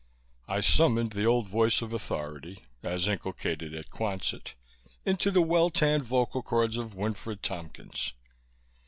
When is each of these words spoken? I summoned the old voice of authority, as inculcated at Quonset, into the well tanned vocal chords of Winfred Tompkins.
I 0.47 0.61
summoned 0.61 1.11
the 1.11 1.25
old 1.27 1.47
voice 1.47 1.83
of 1.83 1.93
authority, 1.93 2.63
as 2.81 3.07
inculcated 3.07 3.75
at 3.75 3.91
Quonset, 3.91 4.55
into 5.05 5.29
the 5.29 5.43
well 5.43 5.69
tanned 5.69 6.05
vocal 6.05 6.41
chords 6.41 6.75
of 6.75 6.95
Winfred 6.95 7.43
Tompkins. 7.43 8.11